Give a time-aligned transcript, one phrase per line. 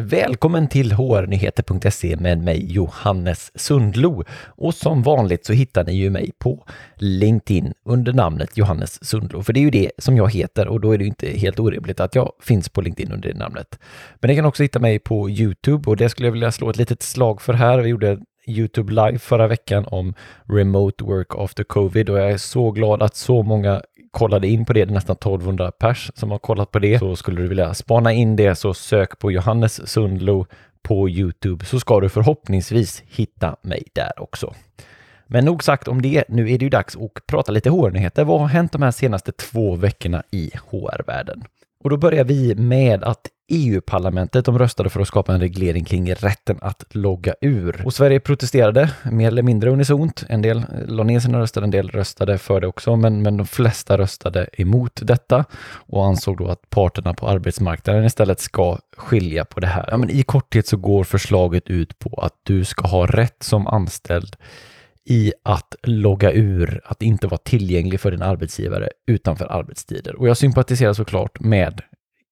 [0.00, 4.24] Välkommen till hrnyheter.se med mig Johannes Sundlo.
[4.46, 6.64] Och som vanligt så hittar ni ju mig på
[6.96, 10.92] LinkedIn under namnet Johannes Sundlo, för det är ju det som jag heter och då
[10.92, 13.78] är det ju inte helt orimligt att jag finns på LinkedIn under det namnet.
[14.20, 16.76] Men ni kan också hitta mig på Youtube och det skulle jag vilja slå ett
[16.76, 17.78] litet slag för här.
[17.78, 22.70] Vi gjorde Youtube live förra veckan om remote work after covid och jag är så
[22.70, 23.82] glad att så många
[24.16, 24.84] kollade in på det.
[24.84, 26.98] Det är nästan 1200 pers som har kollat på det.
[26.98, 30.46] Så skulle du vilja spana in det så sök på Johannes Sundlo
[30.82, 34.54] på Youtube så ska du förhoppningsvis hitta mig där också.
[35.26, 36.24] Men nog sagt om det.
[36.28, 38.24] Nu är det ju dags att prata lite HR-nyheter.
[38.24, 41.44] Vad har hänt de här senaste två veckorna i HR-världen?
[41.84, 46.14] Och då börjar vi med att EU-parlamentet de röstade för att skapa en reglering kring
[46.14, 47.82] rätten att logga ur.
[47.84, 50.24] Och Sverige protesterade mer eller mindre unisont.
[50.28, 53.36] En del eh, la ner sina röster, en del röstade för det också, men, men
[53.36, 59.44] de flesta röstade emot detta och ansåg då att parterna på arbetsmarknaden istället ska skilja
[59.44, 59.88] på det här.
[59.90, 63.66] Ja, men I korthet så går förslaget ut på att du ska ha rätt som
[63.66, 64.36] anställd
[65.04, 70.16] i att logga ur, att inte vara tillgänglig för din arbetsgivare utanför arbetstider.
[70.16, 71.82] Och jag sympatiserar såklart med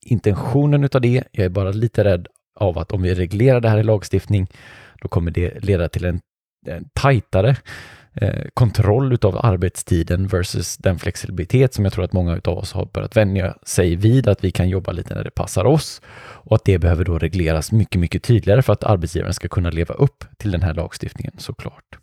[0.05, 1.25] intentionen utav det.
[1.33, 2.29] Jag är bara lite rädd
[2.61, 4.47] av att om vi reglerar det här i lagstiftning,
[5.03, 6.21] då kommer det leda till en,
[6.67, 7.57] en tajtare
[8.15, 12.87] eh, kontroll utav arbetstiden versus den flexibilitet som jag tror att många utav oss har
[12.87, 16.65] börjat vänja sig vid, att vi kan jobba lite när det passar oss och att
[16.65, 20.51] det behöver då regleras mycket, mycket tydligare för att arbetsgivaren ska kunna leva upp till
[20.51, 21.99] den här lagstiftningen såklart.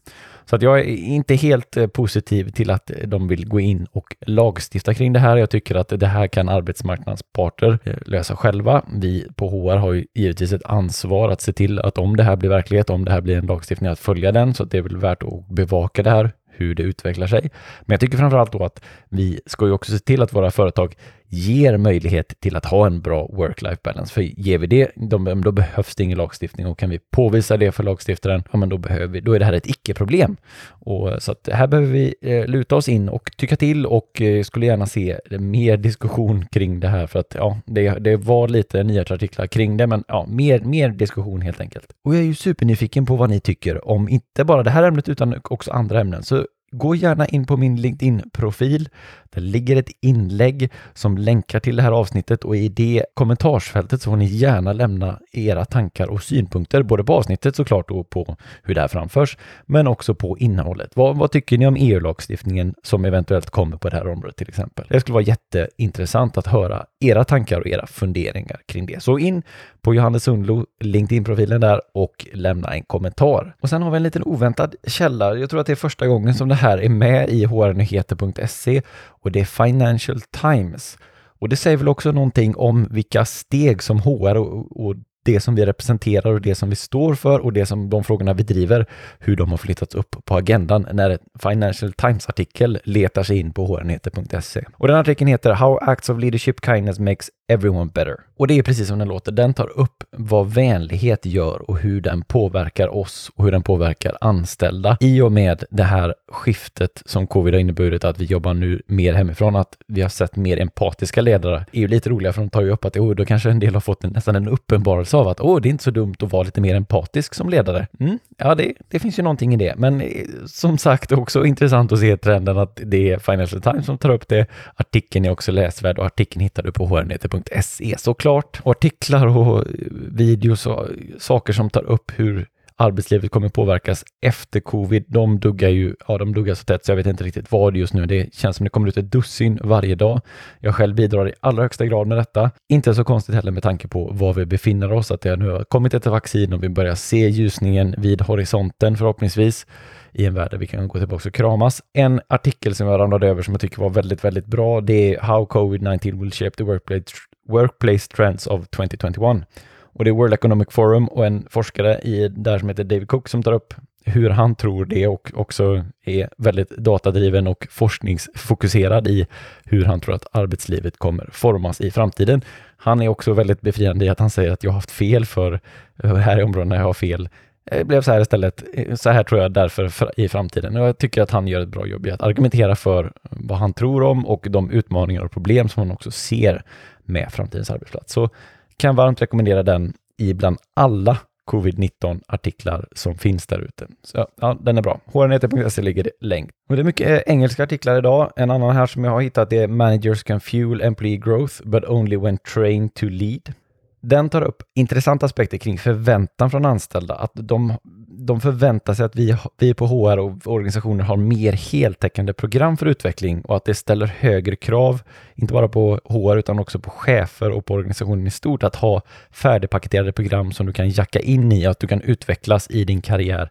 [0.46, 3.88] Så att jag är inte helt eh, positiv till att eh, de vill gå in
[3.92, 5.38] och lagstifta kring det här.
[5.38, 8.86] Jag tycker att det här kan arbetsmarknadens parter eh, lösa själva.
[8.94, 12.36] Vi på HR har ju givetvis ett ansvar att se till att om det här
[12.36, 14.54] blir verklighet, om det här blir en lagstiftning, att följa den.
[14.54, 16.32] Så att det är väl värt att bevaka det här
[16.62, 17.42] hur det utvecklar sig.
[17.82, 20.96] Men jag tycker framförallt då att vi ska ju också se till att våra företag
[21.32, 24.14] ger möjlighet till att ha en bra work-life balance.
[24.14, 27.84] För ger vi det, då, behövs det ingen lagstiftning och kan vi påvisa det för
[27.84, 30.38] lagstiftaren, ja men då, behöver vi, då är det här ett icke-problem.
[30.70, 34.22] Och, eh, så att här behöver vi eh, luta oss in och tycka till och
[34.22, 38.48] eh, skulle gärna se mer diskussion kring det här för att ja, det, det var
[38.48, 41.88] lite nyhetsartiklar kring det, men ja, mer, mer diskussion helt enkelt.
[42.06, 45.10] Och jag är ju supernyfiken på vad ni tycker om inte bara det här ämnet
[45.10, 46.24] utan också andra ämnen.
[46.24, 48.90] Så Gå gärna in på min LinkedIn-profil.
[49.34, 54.10] Där ligger ett inlägg som länkar till det här avsnittet och i det kommentarsfältet så
[54.10, 58.76] får ni gärna lämna era tankar och synpunkter, både på avsnittet såklart och på hur
[58.76, 60.92] det här framförs, men också på innehållet.
[60.96, 64.86] Vad, vad tycker ni om EU-lagstiftningen som eventuellt kommer på det här området till exempel?
[64.90, 69.04] Det skulle vara jätteintressant att höra era tankar och era funderingar kring det.
[69.04, 69.44] Så in
[69.82, 73.56] på Johannes Sundlo, LinkedIn-profilen där och lämna en kommentar.
[73.62, 75.36] Och sen har vi en liten oväntad källa.
[75.36, 78.82] Jag tror att det är första gången som det här är med i hrnyheter.se
[79.24, 80.98] och det är Financial Times.
[81.40, 85.56] Och det säger väl också någonting om vilka steg som HR och, och det som
[85.56, 88.86] vi representerar och det som vi står för och det som de frågorna vi driver,
[89.20, 93.66] hur de har flyttats upp på agendan när ett Financial Times-artikel letar sig in på
[93.66, 94.66] hrnyheter.se.
[94.74, 98.18] Och den artikeln heter How Acts of Leadership Kindness Makes Everyone Better.
[98.38, 99.32] Och det är precis som den låter.
[99.32, 104.18] Den tar upp vad vänlighet gör och hur den påverkar oss och hur den påverkar
[104.22, 104.98] anställda.
[105.00, 109.14] I och med det här skiftet som covid har inneburit att vi jobbar nu mer
[109.14, 112.62] hemifrån, att vi har sett mer empatiska ledare, är ju lite roliga för de tar
[112.62, 115.28] ju upp att oh, då kanske en del har fått en, nästan en uppenbarelse av
[115.28, 117.88] att oh, det är inte så dumt att vara lite mer empatisk som ledare.
[118.00, 120.08] Mm, ja, det, det finns ju någonting i det, men eh,
[120.46, 124.28] som sagt också intressant att se trenden att det är Financial Times som tar upp
[124.28, 124.46] det.
[124.76, 128.60] Artikeln är också läsvärd och artikeln hittar du på hrnyheter.se Se såklart.
[128.64, 130.88] Och artiklar och eh, videos och
[131.20, 132.48] saker som tar upp hur
[132.82, 135.06] arbetslivet kommer påverkas efter covid.
[135.08, 137.94] De duggar ju, ja de duggar så tätt så jag vet inte riktigt vad just
[137.94, 138.06] nu.
[138.06, 140.22] Det känns som det kommer ut ett dussin varje dag.
[140.60, 142.52] Jag själv bidrar i allra högsta grad med detta.
[142.70, 145.64] Inte så konstigt heller med tanke på var vi befinner oss, att det nu har
[145.64, 149.66] kommit ett vaccin och vi börjar se ljusningen vid horisonten förhoppningsvis
[150.14, 151.82] i en värld där vi kan gå tillbaka och kramas.
[151.94, 155.22] En artikel som jag ramlade över som jag tycker var väldigt, väldigt bra, det är
[155.22, 157.04] How COVID-19 will shape the workplace
[157.52, 159.46] Workplace Trends of 2021.
[159.94, 163.30] Och det är World Economic Forum och en forskare i där som heter David Cook
[163.30, 163.74] som tar upp
[164.06, 169.28] hur han tror det och också är väldigt datadriven och forskningsfokuserad i
[169.66, 172.42] hur han tror att arbetslivet kommer formas i framtiden.
[172.78, 175.60] Han är också väldigt befriande i att han säger att jag har haft fel för
[176.04, 177.30] här är områdena jag har fel.
[177.72, 178.64] Det blev så här istället.
[178.74, 180.78] Eh, så här tror jag därför i framtiden.
[180.78, 183.74] Och jag tycker att han gör ett bra jobb i att argumentera för vad han
[183.74, 186.64] tror om och de utmaningar och problem som han också ser
[187.04, 188.14] med framtidens arbetsplats.
[188.14, 188.30] Så
[188.78, 191.18] kan varmt rekommendera den i bland alla
[191.52, 193.88] covid-19 artiklar som finns där ute.
[194.04, 195.00] Så ja, den är bra.
[195.14, 196.50] hrnyheter.se ligger det länk.
[196.70, 198.32] Och det är mycket eh, engelska artiklar idag.
[198.36, 202.18] En annan här som jag har hittat är Managers can fuel employee growth but only
[202.18, 203.54] when trained to lead.
[204.02, 207.74] Den tar upp intressanta aspekter kring förväntan från anställda, att de,
[208.08, 212.86] de förväntar sig att vi, vi på HR och organisationer har mer heltäckande program för
[212.86, 215.02] utveckling och att det ställer högre krav,
[215.36, 219.02] inte bara på HR utan också på chefer och på organisationen i stort, att ha
[219.32, 223.50] färdigpaketerade program som du kan jacka in i, att du kan utvecklas i din karriär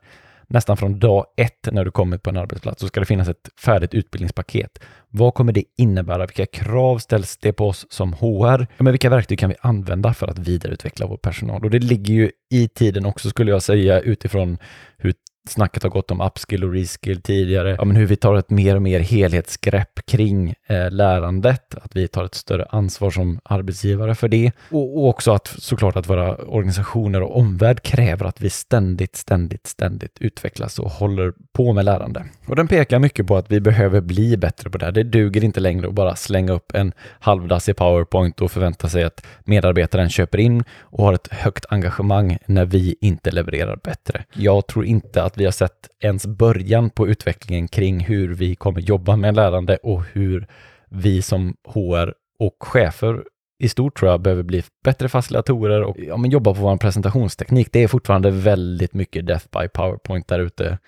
[0.50, 3.48] nästan från dag ett när du kommer på en arbetsplats så ska det finnas ett
[3.64, 4.78] färdigt utbildningspaket.
[5.08, 6.26] Vad kommer det innebära?
[6.26, 8.66] Vilka krav ställs det på oss som HR?
[8.76, 11.64] Ja, men vilka verktyg kan vi använda för att vidareutveckla vår personal?
[11.64, 14.58] Och det ligger ju i tiden också skulle jag säga utifrån
[14.98, 15.14] hur
[15.48, 18.76] snacket har gått om upskill och reskill tidigare, ja, men hur vi tar ett mer
[18.76, 24.28] och mer helhetsgrepp kring eh, lärandet, att vi tar ett större ansvar som arbetsgivare för
[24.28, 29.16] det och, och, också att såklart att våra organisationer och omvärld kräver att vi ständigt,
[29.16, 32.24] ständigt, ständigt utvecklas och håller på med lärande.
[32.46, 34.92] Och den pekar mycket på att vi behöver bli bättre på det här.
[34.92, 39.26] Det duger inte längre att bara slänga upp en halvdassig PowerPoint och förvänta sig att
[39.44, 44.24] medarbetaren köper in och har ett högt engagemang när vi inte levererar bättre.
[44.32, 48.54] Jag tror inte att att vi har sett ens början på utvecklingen kring hur vi
[48.54, 50.46] kommer jobba med lärande och hur
[50.88, 53.24] vi som HR och chefer
[53.62, 57.68] i stort tror jag behöver bli bättre facilitatorer och ja, men jobba på vår presentationsteknik.
[57.72, 60.78] Det är fortfarande väldigt mycket death by powerpoint där ute.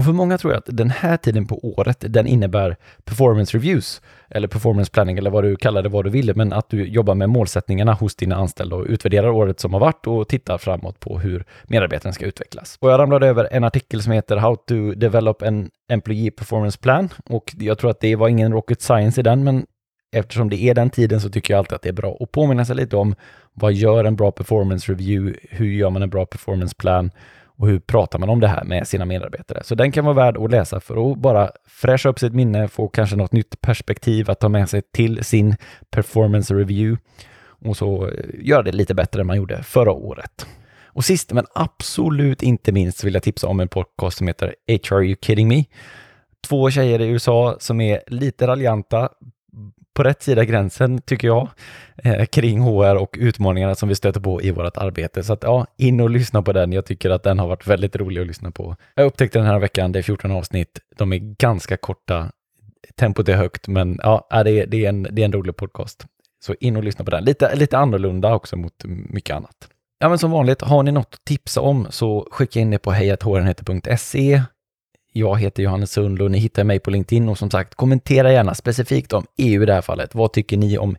[0.00, 4.02] Och för många tror jag att den här tiden på året, den innebär performance reviews
[4.28, 7.14] eller performance planning eller vad du kallar det, vad du vill, men att du jobbar
[7.14, 11.18] med målsättningarna hos dina anställda och utvärderar året som har varit och tittar framåt på
[11.18, 12.76] hur medarbetaren ska utvecklas.
[12.80, 17.08] Och jag ramlade över en artikel som heter How to develop an employee performance plan
[17.24, 19.66] och jag tror att det var ingen rocket science i den, men
[20.16, 22.64] eftersom det är den tiden så tycker jag alltid att det är bra att påminna
[22.64, 23.14] sig lite om
[23.52, 25.38] vad gör en bra performance review?
[25.50, 27.10] Hur gör man en bra performance plan?
[27.60, 29.62] Och hur pratar man om det här med sina medarbetare.
[29.64, 32.88] Så den kan vara värd att läsa för att bara fräscha upp sitt minne, få
[32.88, 35.56] kanske något nytt perspektiv att ta med sig till sin
[35.90, 37.02] performance review
[37.64, 40.46] och så eh, göra det lite bättre än man gjorde förra året.
[40.86, 44.94] Och sist men absolut inte minst vill jag tipsa om en podcast som heter HR
[44.94, 45.64] Are You Kidding Me?
[46.48, 49.08] Två tjejer i USA som är lite raljanta,
[49.94, 51.48] på rätt sida gränsen, tycker jag,
[51.96, 55.22] eh, kring HR och utmaningarna som vi stöter på i vårt arbete.
[55.22, 56.72] Så att ja, in och lyssna på den.
[56.72, 58.76] Jag tycker att den har varit väldigt rolig att lyssna på.
[58.94, 60.80] Jag upptäckte den här veckan, det är 14 avsnitt.
[60.96, 62.30] De är ganska korta.
[62.96, 65.56] Tempot är högt, men ja, äh, det är, det är, en, det är en rolig
[65.56, 66.06] podcast.
[66.44, 67.24] Så in och lyssna på den.
[67.24, 69.68] Lite, lite annorlunda också mot mycket annat.
[69.98, 72.90] Ja, men som vanligt, har ni något att tipsa om så skicka in det på
[72.90, 74.42] hejathrnheter.se
[75.12, 79.12] jag heter Johannes Sundlo, ni hittar mig på LinkedIn och som sagt kommentera gärna specifikt
[79.12, 80.14] om EU i det här fallet.
[80.14, 80.96] Vad tycker ni om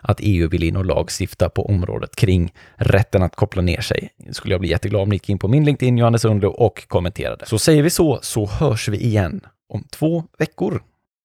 [0.00, 4.08] att EU vill in och lagstifta på området kring rätten att koppla ner sig?
[4.16, 6.88] Det skulle jag bli jätteglad om ni gick in på min LinkedIn, Johannes Sundlo, och
[6.88, 7.46] kommenterade.
[7.46, 10.82] Så säger vi så, så hörs vi igen om två veckor.